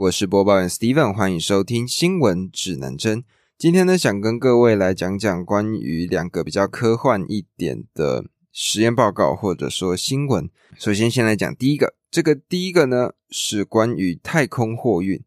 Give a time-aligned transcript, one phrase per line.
[0.00, 3.22] 我是播报员 Steven，欢迎收听新闻指南针。
[3.58, 10.48] 今天呢，想跟各位来讲讲关于两个比较科幻一点的实验报告，或者说新闻。
[10.78, 15.22] 首先，先来讲第一个，这个第一个呢是关于太空货运。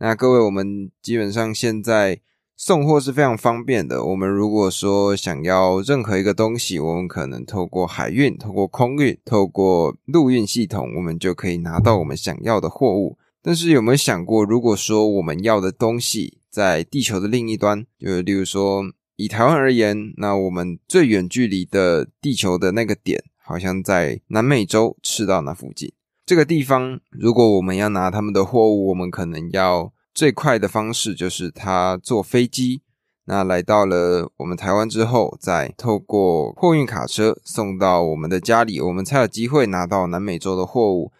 [0.00, 2.20] 那各位，我们基本上现在。
[2.62, 4.04] 送货是非常方便的。
[4.04, 13.16] 我们如果说想要任何一个东西，我们可能透过海运、透过空运、透过陆运系统，我们就可以拿到我们想要的货物。
[13.42, 18.84] 但是有没有想过，如果说我们要的东西在地球的另一端，就例如说
[19.16, 25.92] 以台湾而言，那我们最远距离的地球的那个点，好像在南美洲赤道那附近。
[26.26, 29.92] 这个地方，如果我们要拿他们的货物，我们可能要。
[30.12, 32.82] 最快的方式就是他坐飞机，
[33.26, 41.12] 那来到了我们台湾之后，再透过货运卡车送到我们的家里，我们才有机会拿到南美洲的货物。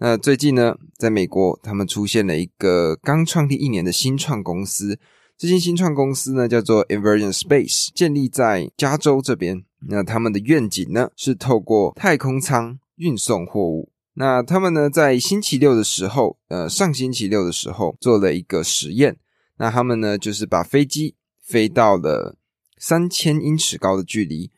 [0.00, 4.98] 那最近呢，在美国，他们出现了一个刚创立一年的新创公司，
[5.36, 9.64] 这间新创公司呢叫做 Inversion Space，建立在加州这边。
[9.88, 13.90] 那他们的愿景呢是透过太空舱运送货物。
[14.14, 19.16] 那他们呢，在星期六的时候，呃，上星期六的时候做了一个实验。
[19.58, 22.36] 那他们呢，就是把飞机飞到了
[22.76, 24.50] 三千英尺高的距离，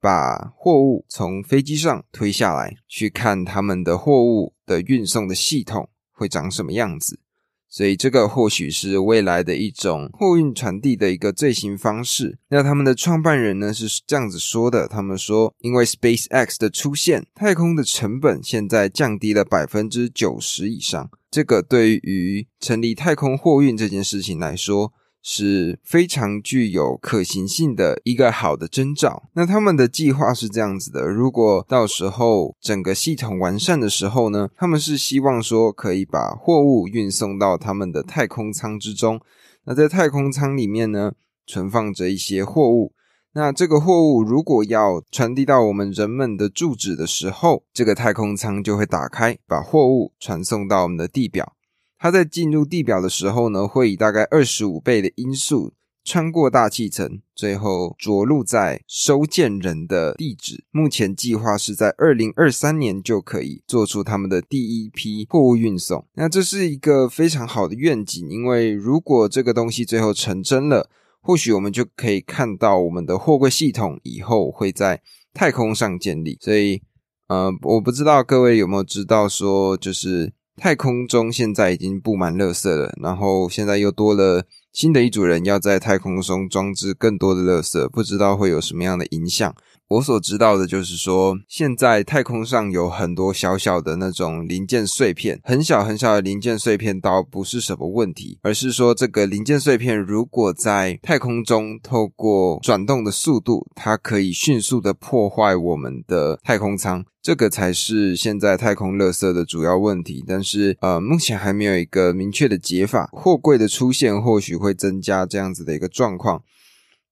[0.00, 7.20] 把货物从飞机上推下来，去看他们的货物的运送的系统会长什么样子。
[7.68, 12.36] 所以这个或许是未来的一种货运传递的一个最新方式。
[12.48, 21.10] 那他们的创办人呢是这样子说的：他们说，因为 SpaceX 的出现，太空的成本现在降低了百分之九十以上。
[21.30, 24.92] 这个对于成立太空货运这件事情来说。
[25.22, 29.24] 是非常具有可行性的一个好的征兆。
[29.34, 39.20] 那他们的计划是这样子的：如果到时候整个系统完善的时候呢，他们是希望说可以把货物运送到他们的太空舱之中。
[39.64, 41.12] 那在太空舱里面呢，
[41.46, 42.92] 存放着一些货物。
[43.32, 51.52] 那这个货物如果要传递到我们人们的住址的时候，这个太空舱就会打开，把货物传送到我们的地表。
[52.02, 60.64] 它在进入地表的时候呢，会以大概二十五倍的音速穿过大气层，最后着陆在收件人的地址。
[60.70, 66.06] 目前计划是在二零二三年就可以做出他们的第一批货物运送。
[66.14, 70.88] 那这是一个非常好的愿景，因为如果这个东西最后成真了，
[71.20, 75.02] 或许我们就可以看到我们的货柜系统以后会在
[75.34, 76.38] 太空上建立。
[76.40, 76.80] 所以，
[77.28, 80.32] 呃，我不知道各位有没有知道说，就是。
[80.60, 84.44] 太空中现在已经布满垃圾了，然后现在又多了
[84.74, 89.54] 新的一组人要在太空中装置更多的垃圾，不知道会有什么样的影响。
[89.90, 110.22] 我所知道的就是说，现在太空上有很多小小的那种零件碎片，很小很小的零件碎片倒不是什么问题，而是说这个零件碎片如果在太空中透过转动的速度，它可以迅速的破坏我们的太空舱，这个才是现在太空垃圾的主要问题。
[110.24, 113.08] 但是呃，目前还没有一个明确的解法。
[113.12, 116.44] 货柜的出现或许会增加这样子的一个状况。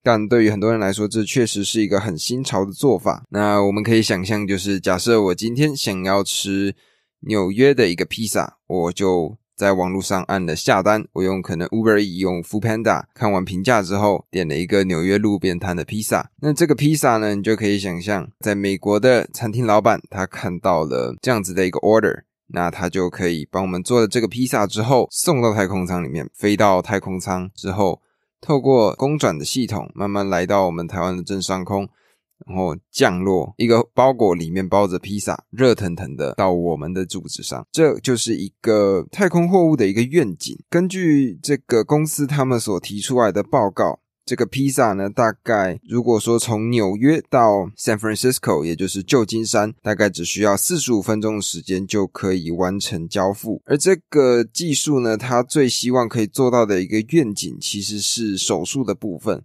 [0.02, 3.24] 但对于很多人来说，这确实是一个很新潮的做法。
[3.30, 6.74] 那我们可以想象，就是假设我今天想要吃
[7.20, 11.04] 纽约的一个披萨，我就在网络上按了下单。
[11.14, 16.30] 我用可能 Uber E 用 Food Panda 看完评价之后，点了一个纽约路边摊的披萨。
[16.40, 28.00] 那这个披萨呢，你就可以想象，在美国的餐厅老板他看到了这样子的一个 order，那他就可以帮我们做了这个披萨之后，送到太空舱里面，飞到太空舱之后。
[28.40, 31.88] 透过公转的系统，慢慢来到我们台湾的正上空，
[32.46, 37.66] 然后降落一个包裹，里面包着披萨，热腾腾的到我们的柱子上。
[37.72, 40.56] 这就是一个太空货物的一个愿景。
[40.68, 44.00] 根据这个公司他们所提出来的报告。
[44.28, 53.62] 这个披萨呢，大概如果说从纽约到 San Francisco，也就是旧金山，大概只需要四十五分钟的时间就可以完成交付。
[53.64, 59.42] 而这个技术呢，它最希望可以做到的一个愿景，其实是手术的部分，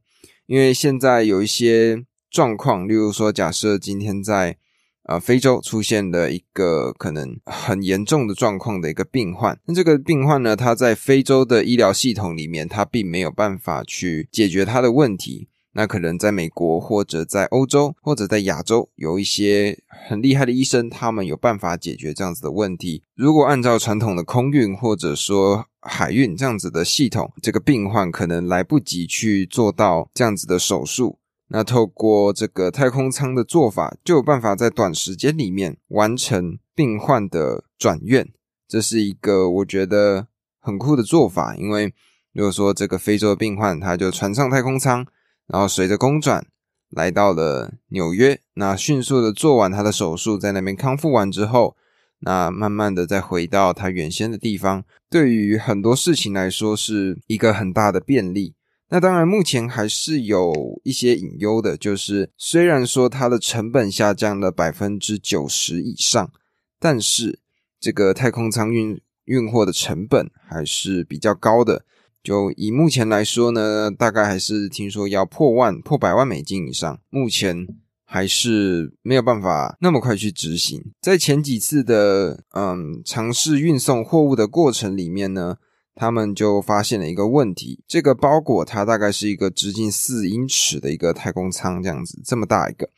[0.47, 4.57] 因为现在有一些状况，例如说，假设今天在
[5.03, 9.59] 啊，非洲出现了一个可能很严重的状况的一个病患。
[9.65, 15.49] 那这个病患呢，他在非洲的医疗系统里面，他并没有办法去解决他的问题。
[15.75, 19.75] 那可能在美国或者在欧洲或者在亚洲，有一些
[20.07, 23.01] 很厉害的医生，他们有办法解决这样子的问题。
[23.15, 31.17] 如果按照传统的空运或者说海运这样子的系统，这个病患可能来不及去做到这样子的手术。
[31.55, 38.27] 那透过这个太空舱的做法，就有办法在短时间里面完成病患的转院，
[38.67, 40.25] 这是一个我觉得
[40.59, 41.93] 很酷的做法，因为
[42.31, 45.05] 如果说这个非洲的病患，他就船上太空舱，
[45.45, 46.43] 然后随着公转
[46.89, 51.77] 来到了纽约，那迅速的做完他的手术，在那边康复完之后，
[52.21, 58.55] 那慢慢的再回到他原先的地方，对于很多事情来说是一个很大的便利。
[58.89, 66.31] 那当然，目前还是有一些隐忧的，就是虽然说它的成本下降了百分之九十以上，
[66.79, 67.39] 但是
[67.79, 71.85] 这个太空舱运运货的成本还是比较高的。
[72.21, 77.65] 就以目前来说呢，大概还是听说要破万、破百万美金以上，目前
[78.05, 80.93] 还是没有办法那么快去执行。
[81.01, 85.57] 在前几次的嗯尝试运送货物的过程里面呢。
[85.95, 92.89] 他们就发现了一个问题，这个包裹它大概是一个直径四英尺的一个太空舱，这样子这么大一个。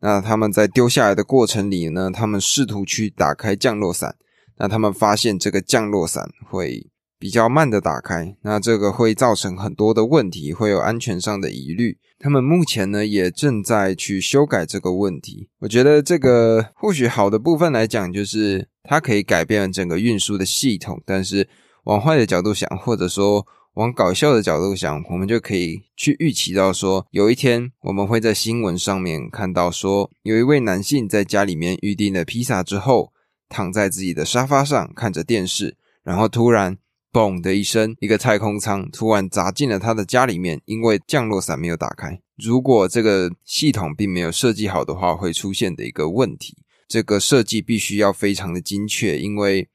[0.00, 4.16] 那他们在丢下来的过程里呢，他们试图去打开降落伞，
[4.58, 11.98] 那他们发现这个降落伞会比较慢的打开，那这个会造成很多的问题，会有安全上的疑虑。
[12.18, 15.48] 他们目前呢也正在去修改这个问题。
[15.60, 21.48] 我觉得这个或许好的部分来讲，就是它可以改变整个运输的系统，但是。
[21.84, 33.12] 往坏的角度想，或者说往搞笑的角度想，我们就可以去预期到说，有一天我们会在新闻上面看到说，有一位男性在家里面预订了披萨之后，
[33.48, 36.76] 躺在自己的沙发上看着电视，然后突然
[37.12, 42.20] “嘣”的一声，一个太空舱突然砸进了他的家里面，因为降落伞没有打开。
[42.36, 46.56] 如果这个系统并没有设计好的话，会出现的一个问题，
[46.88, 49.68] 这个设计必须要非常的精确，因为。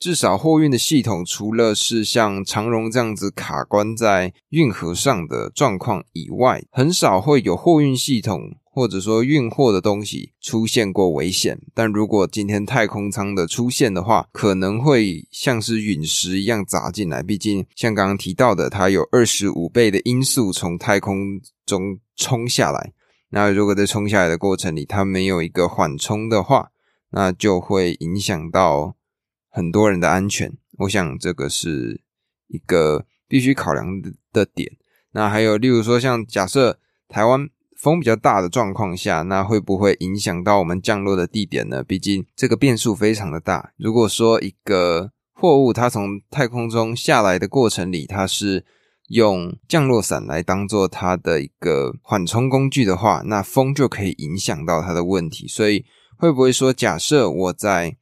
[0.00, 11.60] 至少货运的系统，除了是像长荣这样子卡关在运河上的状况以外，很少会有货运系统或者说运货的东西出现过危险。
[11.74, 17.22] 但如果今天太空舱的出现的话，可能会像是陨石一样砸进来。
[17.22, 22.94] 毕竟像刚刚提到的，它有二十五倍的音速从太空中冲下来。
[23.28, 26.70] 那如果在冲下来的过程里，它没有一个缓冲的话，
[27.10, 28.96] 那就会影响到。
[29.50, 32.00] 很多人的安全，我想这个是
[32.46, 33.86] 一个必须考量
[34.32, 34.72] 的点。
[35.12, 41.82] 那还有，例如说，像假设台湾风比较大的状况下，那会不会影响到我们降落的地点呢？
[41.82, 43.72] 毕竟这个变数非常的大。
[43.76, 48.64] 如果说一个货物它从太空中下来的过程里，它是
[49.08, 55.48] 用降落伞来当做它的一个缓冲工具的话，那风就可以影响到它的问题。
[55.48, 55.84] 所以
[56.16, 57.96] 会不会说，假设我在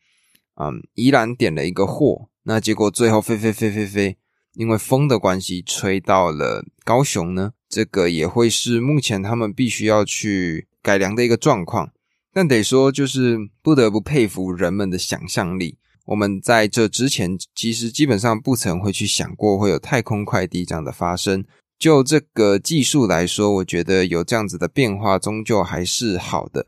[0.60, 4.16] 嗯，依然点了一个货，那结果最后飞飞飞飞飞，
[4.54, 7.52] 因为风的关系吹到了高雄呢。
[7.68, 11.92] 这个也会是目前他们必须要去改良的一个状况。
[12.32, 15.78] 但得说，就是不得不佩服人们的想象力。
[16.06, 21.44] 我们在这之前，其实基本上不曾会去想过会有太空快递这样的发生。
[21.78, 26.66] 就这个技术来说，我觉得有这样子的变化，终究还是好的。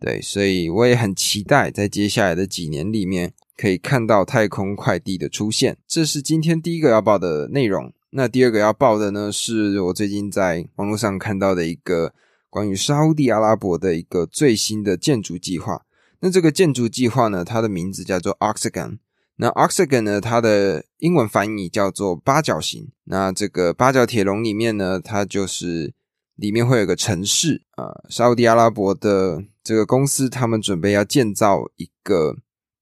[0.00, 5.76] 对，所以我也很期待在接下来的几年里面可以看到太空快递的出现。
[5.86, 7.92] 这是今天第一个要报的内容。
[8.12, 12.14] 那第二个要报的呢，是我最近在网络上看到的一个
[12.48, 15.82] 关于沙地阿拉伯的一个最新的建筑计划。
[16.20, 18.96] 那这个建筑计划呢，它的名字叫做 Octagon。
[19.36, 22.88] 那 Octagon 呢，它的英文翻译叫做八角形。
[23.04, 25.92] 那这个八角铁笼里面呢，它就是
[26.36, 29.44] 里面会有个城市啊，沙地阿拉伯的。
[29.70, 32.38] 这个公司他们准备要建造一个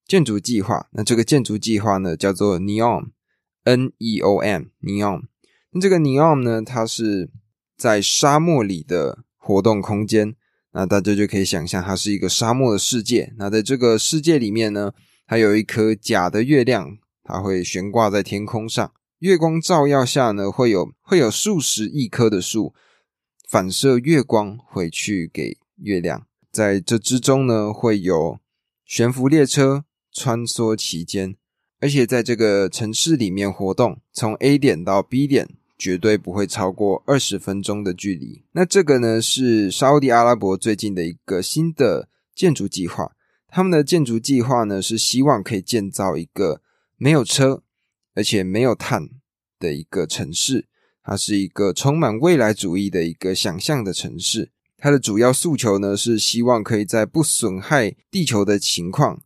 [0.06, 5.24] 建筑计划，那这个建筑计划呢叫做 Neom，N E O M，Neom。
[5.72, 7.28] 那这个 Neom 呢，它是
[7.76, 10.34] 在沙漠里的活动空间，
[10.72, 13.34] 那大家就可以想象它是一个沙漠的世界。
[13.36, 14.94] 那在这个世界里面呢，
[15.26, 22.72] 它有一颗假的月亮，它会悬挂在天空上，月光照耀下呢，会有会有数十亿棵的树
[23.46, 26.27] 反射月光回去给月亮。
[26.58, 28.40] 在这之中呢，会有
[28.84, 31.36] 悬浮列车穿梭其间，
[31.78, 35.48] 而且在这个城市里面活动，从 A 点到 B 点
[35.78, 38.42] 绝对不会超过二十分钟的距离。
[38.50, 43.12] 那这个呢，是沙地阿拉伯最近的一个新的建筑计划。
[43.46, 46.60] 他们的建筑计划呢，是希望可以建造一个
[46.96, 47.62] 没有车，
[48.16, 49.08] 而且没有碳
[49.60, 50.66] 的一个城市。
[51.04, 54.50] 它是一个充满未来主义的一个想象的城市。
[54.80, 59.20] 它的主要诉求呢，是希望可以在不损害地球的情况，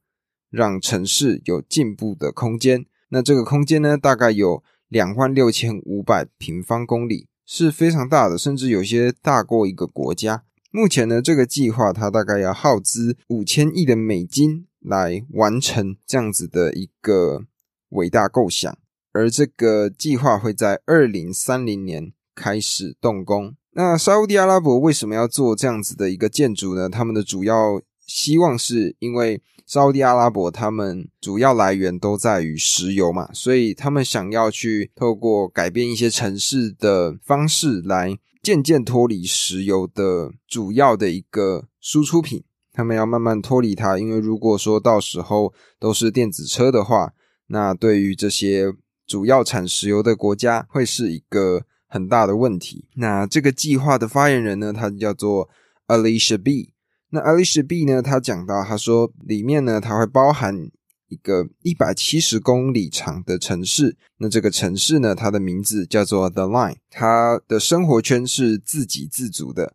[0.51, 2.87] 让城市有进步的空间。
[3.11, 10.45] 那这个空间呢，大概有两万六千五百平方公里，是非常大的，甚至有些大过一个国家。
[10.71, 17.45] 目前呢，这个计划它大概要耗资五千亿的美金来完成这样子的一个
[17.91, 18.75] 伟大构想。
[19.13, 23.55] 而这个计划会在二零三零年开始动工。
[23.75, 26.89] 那沙地阿拉伯为什么要做这样子的一个建筑呢？
[26.89, 42.45] 他们的主要希望是因为沙地阿拉伯他们主要来源都在于石油嘛，所以他们想要去透过改变一些城市的方式来渐渐脱离石油的主要的一个输出品。
[42.75, 47.13] 他们要慢慢脱离它，因为如果说到时候都是电子车的话，
[47.47, 48.73] 那对于这些
[49.07, 51.63] 主要产石油的国家会是一个
[51.93, 52.87] 很大的问题。
[52.95, 55.51] 那这个计划的发言人呢，他叫做
[55.89, 56.73] Alicia B。
[57.11, 60.71] 那 Alicia B 呢，他讲到，他说里面呢，它会包含
[61.09, 63.99] 一个一百七十公里长的城市。
[64.17, 66.77] 那这个城市呢，它的名字叫做 The Line。
[66.89, 69.75] 它的生活圈是自给自足的。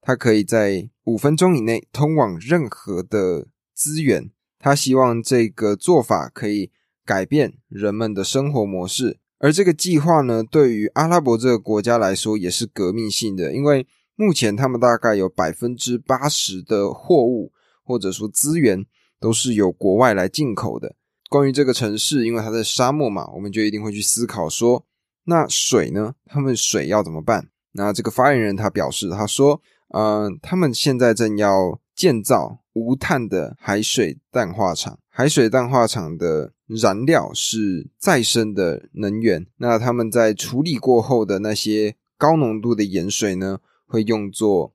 [0.00, 4.32] 它可以在五分钟以内通往任何的资源。
[4.58, 6.72] 他希望这个做法可以
[7.04, 9.18] 改变人们的生活模式。
[9.42, 13.84] 而这个计划呢，对于阿拉伯这个国家来说也是革命性的，因为
[14.14, 17.52] 目前他们大概有百分之八十的货物
[17.84, 18.86] 或者说资源
[19.18, 20.94] 都是由国外来进口的。
[21.28, 24.86] 关于这个城市，因为它在沙漠嘛，我们就一定会去思考说，
[25.24, 26.14] 那水呢？
[26.24, 27.48] 他们水要怎么办？
[27.72, 29.60] 那这个发言人他表示，他说。
[29.94, 34.98] 嗯，他们现在正要建造无碳的海水淡化厂。
[35.10, 39.46] 海水淡化厂的燃料是再生的能源。
[39.56, 44.74] 那他们在处理过后的那些高浓度的盐水呢，会用作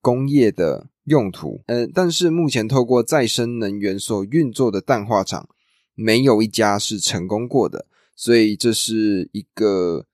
[0.00, 1.62] 工业的用途。
[1.66, 5.48] 嗯，但是目前透过再生能源所运作的淡化厂，
[5.94, 7.86] 没有一家是成功过的。
[8.16, 10.06] 所以这是一个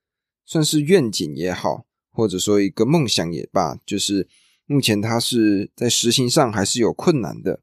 [0.45, 4.29] 算是愿景也好，或者说一个梦想也罢，就是。
[4.67, 7.59] 目前它是在实行上还是有困难的，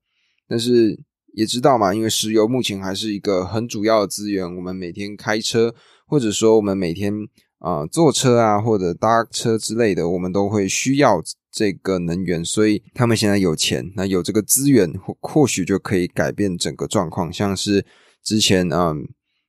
[0.45, 1.00] 但是
[1.34, 4.43] 也知道嘛，因为石油目前还是一个很主要的资源。
[4.55, 5.74] 我们每天开车，
[6.07, 7.13] 或者说我们每天
[7.60, 12.43] 啊坐车啊或者搭车之类的，我们都会需要这个能源。
[12.43, 17.31] 所以他们现在有钱，那有这个资源，或或许就可以改变整个状况。
[17.31, 17.86] 像是
[18.24, 19.07] 之前嗯，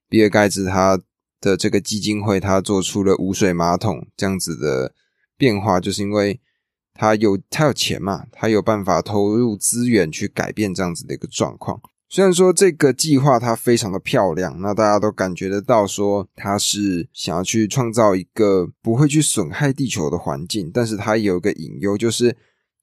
[0.09, 1.01] 比尔盖茨他
[1.41, 4.93] 的这个基金会，他做出了无水马桶这样子的
[5.37, 6.41] 变化，就是因为。
[6.99, 8.27] 他有他有钱嘛？
[8.33, 11.81] 他有办法投入资源去改变这样子的一个状况。
[12.11, 22.37] 虽然说这个计划它非常的漂亮，那大家都感觉得到说它是想要去创造一个不会去损害地球的环境，但是它有一个隐忧，就是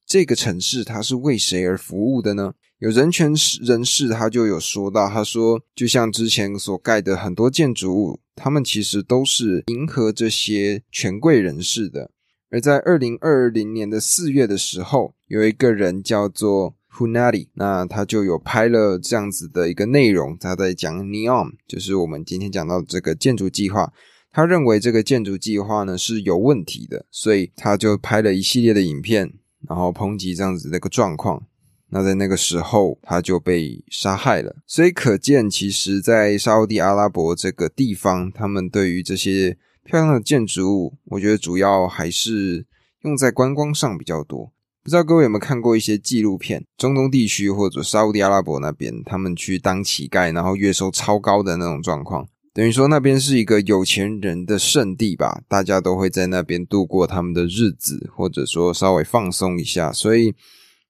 [0.08, 2.54] 这个城市它是为谁而服务的呢？
[2.80, 12.12] 有人权人士他就有说到，他说就像之前所盖的很多建筑物，他们其实都是迎合这些权贵人士的。
[12.56, 23.92] 而在二零二零年的四月的时候，有一个人叫做 Hunadi，那他就有拍了这样子的一个内容，他在讲 Neom，就是我们今天讲到这个建筑计划。
[24.32, 29.34] 他认为这个建筑计划呢是有问题的，所以他就拍了一系列的影片，
[29.68, 31.46] 然后抨击这样子的一个状况。
[31.90, 34.56] 那在那个时候，他就被杀害了。
[34.66, 39.58] 所以可见，其实，在沙地阿拉伯这个地方，他们对于这些。
[39.86, 42.66] 漂亮的建筑物，我觉得主要还是
[43.04, 44.52] 用在观光上比较多。
[44.84, 59.92] 不知道各位有没有看过一些纪录片，中东地区或者沙地阿拉伯那边，他们去当乞丐，然后月收超高的那种状况，等于说那边是一个有钱人的圣地吧，大家都会在那边度过他们的日子，或者说稍微放松一下。
[59.92, 60.34] 所以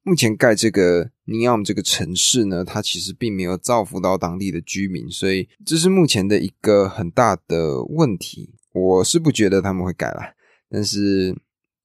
[0.04, 8.55] 目前盖这个尼奥姆这个城市呢，它其实并没有造福到当地的居民，所以这是目前的一个很大的问题。
[8.76, 10.34] 我是不觉得他们会改了，
[10.70, 11.34] 但是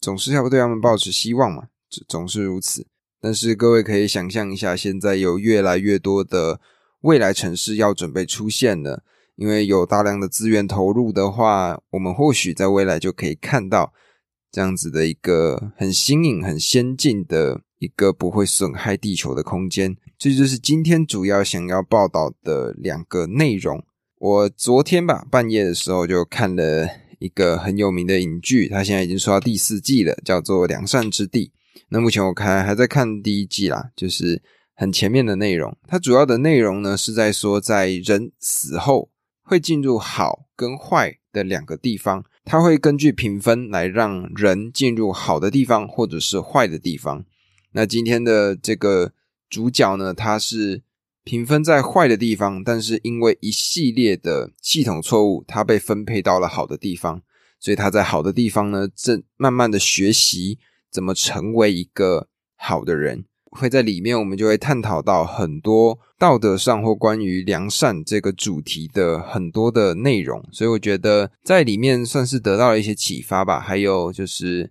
[0.00, 1.68] 总是要对他们抱持希望嘛，
[2.09, 2.85] 总是如此。
[3.20, 6.61] 但是各位可以想象一下，现在有越来越多的
[7.02, 9.04] 未来城市要准备出现了，
[9.37, 13.92] 因为有大量的资源投入的话，我们或许在未来就可以看到
[14.50, 19.97] 这样子的一个很新颖、很先进的一个不会损害地球的空间。
[20.18, 23.85] 这就是今天主要想要报道的两个内容。
[24.20, 26.86] 我昨天吧半夜的时候就看了
[27.20, 31.50] 一个很有名的影剧，它现在已经出到第四季了，叫做《良善之地》。
[31.88, 34.42] 那目前我看还在看第一季啦，就是
[34.74, 35.74] 很前面的内容。
[35.88, 39.08] 它主要的内容呢是在说，在人死后
[39.42, 47.24] 会进入好跟坏的两个地方，它会根据评分来让人进入好的地方或者是坏的地方。
[47.72, 49.12] 那今天的这个
[49.48, 50.82] 主角呢，他是。
[51.22, 57.22] 评分在坏的地方，但是因为一系列的系统错误，他被分配到了好的地方，
[57.58, 60.58] 所以他在好的地方呢，正慢慢的学习
[60.90, 63.24] 怎么成为一个好的人。
[63.52, 73.58] 会在里面，我们就会探讨到很多道德上或关于良善这个主题的很多的内容，所以我觉得在里面算是得到了一些启发吧。
[73.58, 74.70] 还有就是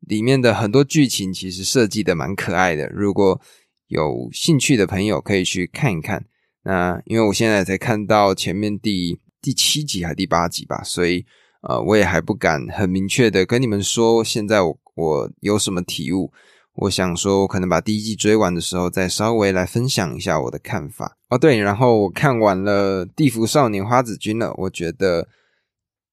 [0.00, 3.40] 里面的很多剧情其实设计的蛮可爱的，如果
[3.88, 6.24] 有兴趣的朋友可以去看一看。
[6.62, 11.24] 那因为我现在才看到前面第第七集还第八集吧，所以
[11.62, 16.32] 呃我也还不敢很明确的跟你们说现在我我有什么体悟。
[16.78, 21.38] 我想说，我可能把第一季追完的时候，再稍微来分享一下我的看法哦。
[21.38, 25.26] 对，然后我看完了《地府少年花子君》了，我觉得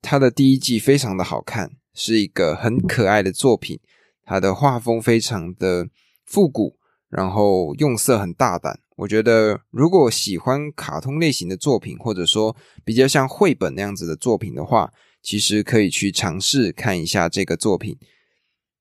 [0.02, 3.78] 他的第一季非常的好看，是一个很可爱的作品。
[4.24, 5.90] 他的画风非常的
[6.26, 6.78] 复古，
[7.16, 8.80] 然后用色很大胆。
[8.96, 14.92] 我觉得如果喜欢卡通类型的作品，或者说比较像绘本那样子的作品的话，
[15.22, 17.98] 其实可以去尝试看一下这个作品。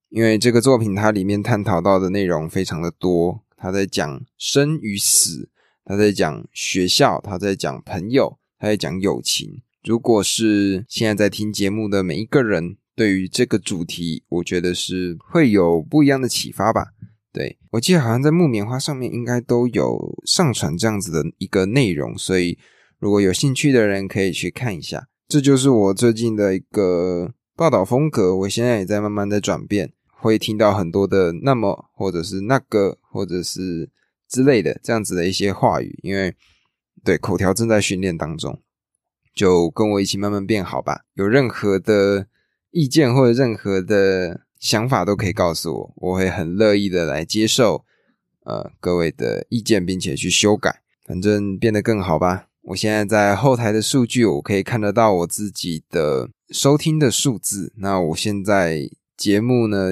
[0.09, 5.49] 因为这个作品它里面探讨到的内容非常的多，他在讲生与死，
[5.85, 9.63] 他在讲学校，他在讲朋友，他在讲友情。
[9.83, 16.93] 如果是现在在听节目的每一个人，对于这个主题，我觉得是会有不一样的启发吧。
[17.33, 22.57] 对我记得好像在木棉花上面应该都有上传这样子的一个内容，所以
[22.99, 25.07] 如果有兴趣的人可以去看一下。
[25.27, 29.91] 这就是我最近的一个报道风格，我现在也在慢慢的转变。
[30.07, 33.89] 会听到很多的那么，或者是那个，或者是
[34.29, 36.33] 之类的这样子的一些话语，因为
[37.03, 38.61] 对口条正在训练当中，
[39.35, 41.01] 就跟我一起慢慢变好吧。
[41.15, 42.27] 有任何的
[42.71, 47.83] 意见或者任何的想法都可以告诉我，我会很乐意的来接受
[48.45, 52.47] 呃各位的意见，并且去修改，反正变得更好吧。
[52.61, 57.73] 我现在在后台的数据，我可以看得到我自己的收听的数字。
[57.77, 58.89] 那我现在。
[59.15, 59.91] 节目呢，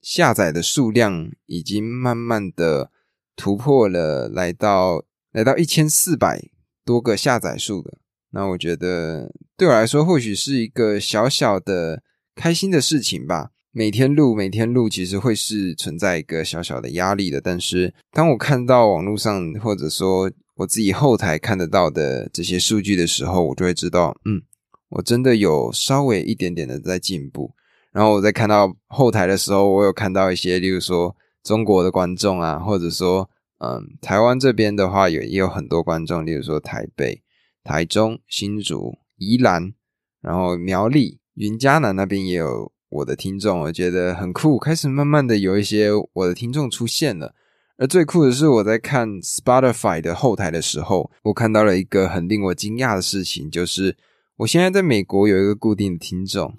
[0.00, 2.90] 下载的数量已经慢慢的
[3.34, 6.48] 突破了，来到来到一千四百
[6.84, 7.98] 多个下载数的。
[8.30, 12.02] 那我觉得对我来说，或许是一个小小的
[12.36, 13.50] 开心的事情吧。
[13.78, 17.40] 每天录，每天录，其实会是存在一个小小的压力的。
[17.40, 24.42] 但是当我看到网络上，或者说我自己后台看得到的这些数据的时候，我就会知道，嗯，
[24.88, 27.54] 我真的有稍微一点点的在进步。
[27.92, 37.22] 然后我在看到后台的时候，我有看到一些，例如说中国的观众啊，或者说嗯台湾这边的话，有也有很多观众，例如说台北、
[37.62, 39.72] 台中、新竹、宜兰，
[40.20, 47.34] 然后苗栗、云嘉南那边也有我的听众，我觉得很酷，开始慢慢的有一些我的听众出现了。
[47.76, 53.96] 而最酷的是，我在看 Spotify 的后台的时候，我看到了一个很令我惊讶的事情，就是
[54.38, 56.56] 我现在在美国有一个固定的听众。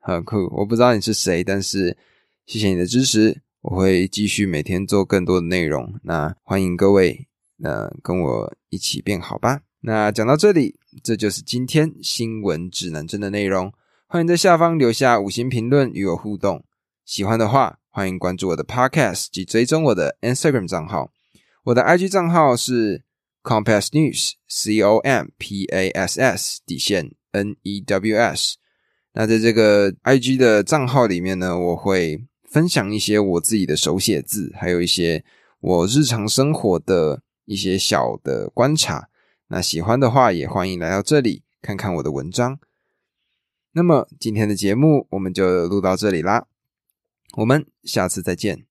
[0.00, 1.96] 很酷，我不知道你是谁，但是
[2.46, 5.94] 谢谢你的支持，我会继续每天做更多的内容。
[6.02, 9.60] 那欢迎各位，那跟我一起变好吧。
[9.82, 13.72] 那讲到这里，这就是今天新闻指南针的内容。
[14.12, 16.64] 欢迎在下方留下五星评论与我互动。
[17.04, 21.12] 喜欢的话，欢迎关注我的 Podcast 及追踪我的 Instagram 账号。
[21.62, 23.04] 我的 IG 账号是
[23.44, 28.56] Compass News，C O M P A S S 底线 N E W S。
[29.12, 35.24] 那在这个 I G 的账号里面呢，我会分享一些我自己的手写字，还有一些
[35.60, 39.08] 我日常生活的一些小的观察。
[39.46, 42.58] 那喜欢的话，也欢迎来到这里看看我的文章。
[43.72, 46.46] 那么今天的节目我们就录到这里啦，
[47.36, 48.58] 我们下次再见。